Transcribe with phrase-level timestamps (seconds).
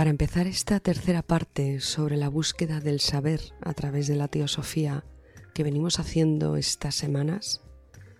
[0.00, 5.04] Para empezar esta tercera parte sobre la búsqueda del saber a través de la teosofía
[5.52, 7.60] que venimos haciendo estas semanas,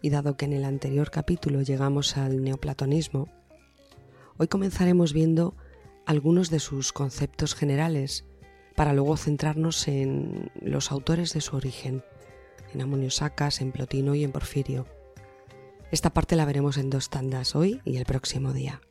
[0.03, 3.28] y dado que en el anterior capítulo llegamos al neoplatonismo,
[4.36, 5.56] hoy comenzaremos viendo
[6.05, 8.27] algunos de sus conceptos generales
[8.77, 12.05] para luego centrarnos en los autores de su origen,
[12.75, 14.84] en Amonio Sacas, en Plotino y en Porfirio.
[15.91, 18.83] Esta parte la veremos en dos tandas hoy y el próximo día.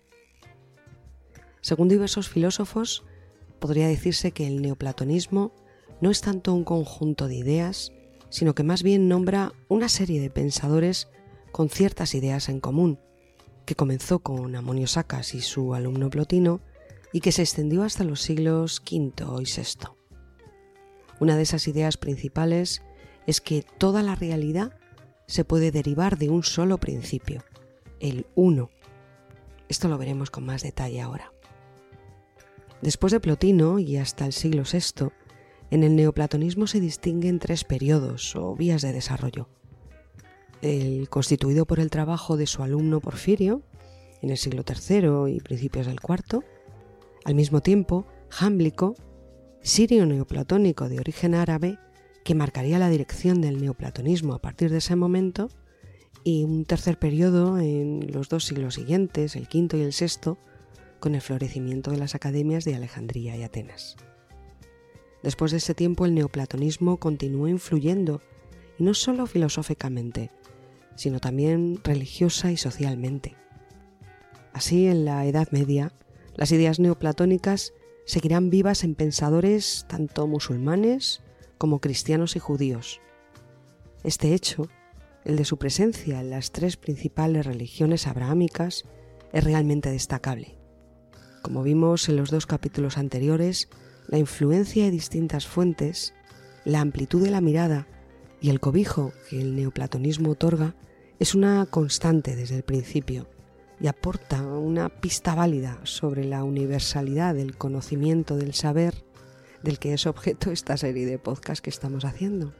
[1.69, 3.03] Según diversos filósofos,
[3.59, 5.53] podría decirse que el neoplatonismo
[6.01, 7.91] no es tanto un conjunto de ideas,
[8.29, 11.09] sino que más bien nombra una serie de pensadores
[11.51, 12.97] con ciertas ideas en común,
[13.67, 16.59] que comenzó con Amonio Sacas y su alumno Plotino
[17.13, 19.89] y que se extendió hasta los siglos V y VI.
[21.19, 22.81] Una de esas ideas principales
[23.27, 24.75] es que toda la realidad
[25.27, 27.43] se puede derivar de un solo principio,
[27.99, 28.71] el uno.
[29.67, 31.31] Esto lo veremos con más detalle ahora.
[32.81, 35.09] Después de Plotino y hasta el siglo VI,
[35.69, 39.49] en el neoplatonismo se distinguen tres periodos o vías de desarrollo.
[40.61, 43.63] El constituido por el trabajo de su alumno Porfirio,
[44.21, 46.41] en el siglo III y principios del IV,
[47.25, 48.95] al mismo tiempo jámblico,
[49.61, 51.77] sirio neoplatónico de origen árabe,
[52.23, 55.49] que marcaría la dirección del neoplatonismo a partir de ese momento,
[56.23, 60.37] y un tercer periodo en los dos siglos siguientes, el quinto y el sexto,
[60.99, 63.95] con el florecimiento de las academias de Alejandría y Atenas.
[65.23, 68.21] Después de ese tiempo el neoplatonismo continuó influyendo,
[68.77, 70.31] y no solo filosóficamente,
[70.95, 73.35] sino también religiosa y socialmente.
[74.53, 75.93] Así, en la Edad Media,
[76.35, 77.73] las ideas neoplatónicas
[78.05, 81.21] seguirán vivas en pensadores tanto musulmanes
[81.57, 83.01] como cristianos y judíos.
[84.03, 84.69] Este hecho,
[85.25, 88.85] el de su presencia en las tres principales religiones abrahámicas,
[89.31, 90.58] es realmente destacable.
[91.41, 93.69] Como vimos en los dos capítulos anteriores,
[94.07, 96.13] la influencia de distintas fuentes,
[96.65, 97.87] la amplitud de la mirada
[98.41, 100.75] y el cobijo que el neoplatonismo otorga
[101.19, 103.27] es una constante desde el principio
[103.79, 109.05] y aporta una pista válida sobre la universalidad del conocimiento del saber
[109.63, 112.53] del que es objeto esta serie de podcasts que estamos haciendo.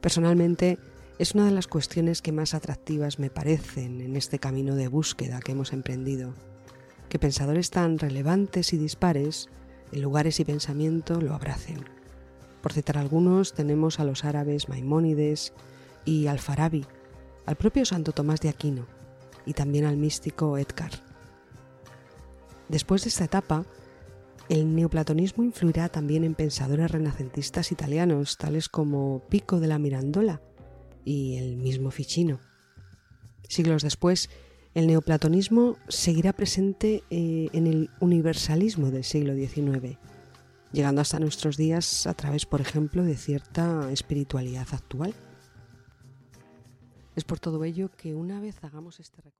[0.00, 0.78] Personalmente,
[1.18, 5.40] es una de las cuestiones que más atractivas me parecen en este camino de búsqueda
[5.40, 6.34] que hemos emprendido
[7.10, 9.50] que pensadores tan relevantes y dispares
[9.92, 11.84] en lugares y pensamiento lo abracen.
[12.62, 15.52] Por citar algunos, tenemos a los árabes Maimónides
[16.04, 16.86] y Al-Farabi,
[17.44, 18.86] al propio Santo Tomás de Aquino
[19.44, 20.92] y también al místico Edgar.
[22.68, 23.64] Después de esta etapa,
[24.48, 30.40] el neoplatonismo influirá también en pensadores renacentistas italianos, tales como Pico de la Mirandola
[31.04, 32.38] y el mismo Ficino.
[33.48, 34.30] Siglos después,
[34.74, 39.98] el neoplatonismo seguirá presente eh, en el universalismo del siglo XIX,
[40.72, 45.14] llegando hasta nuestros días a través, por ejemplo, de cierta espiritualidad actual.
[47.16, 49.39] Es por todo ello que una vez hagamos este recorrido.